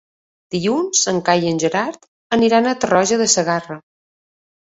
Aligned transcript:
Dilluns 0.53 1.01
en 1.11 1.19
Cai 1.27 1.43
i 1.45 1.51
en 1.55 1.59
Gerard 1.65 2.09
aniran 2.39 2.69
a 2.71 2.75
Tarroja 2.85 3.19
de 3.23 3.27
Segarra. 3.35 3.77